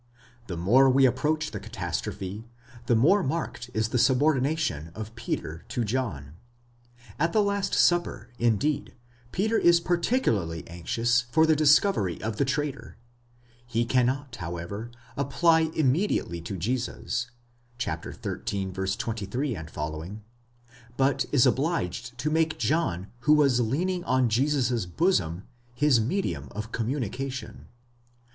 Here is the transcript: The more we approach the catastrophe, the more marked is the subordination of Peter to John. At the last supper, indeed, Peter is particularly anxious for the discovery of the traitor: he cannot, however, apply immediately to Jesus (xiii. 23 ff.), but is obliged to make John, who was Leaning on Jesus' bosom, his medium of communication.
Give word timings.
The 0.47 0.57
more 0.57 0.89
we 0.89 1.05
approach 1.05 1.51
the 1.51 1.59
catastrophe, 1.59 2.49
the 2.87 2.95
more 2.95 3.21
marked 3.21 3.69
is 3.75 3.89
the 3.89 3.99
subordination 3.99 4.87
of 4.95 5.13
Peter 5.13 5.63
to 5.67 5.85
John. 5.85 6.33
At 7.19 7.33
the 7.33 7.43
last 7.43 7.75
supper, 7.75 8.31
indeed, 8.39 8.95
Peter 9.31 9.59
is 9.59 9.79
particularly 9.79 10.67
anxious 10.67 11.25
for 11.31 11.45
the 11.45 11.55
discovery 11.55 12.19
of 12.19 12.37
the 12.37 12.45
traitor: 12.45 12.97
he 13.67 13.85
cannot, 13.85 14.37
however, 14.37 14.89
apply 15.15 15.69
immediately 15.75 16.41
to 16.41 16.57
Jesus 16.57 17.29
(xiii. 17.79 18.15
23 18.15 19.55
ff.), 19.55 19.97
but 20.97 21.25
is 21.31 21.45
obliged 21.45 22.17
to 22.17 22.31
make 22.31 22.57
John, 22.57 23.11
who 23.19 23.33
was 23.33 23.59
Leaning 23.59 24.03
on 24.05 24.29
Jesus' 24.29 24.87
bosom, 24.87 25.43
his 25.75 25.99
medium 26.01 26.47
of 26.53 26.71
communication. 26.71 27.67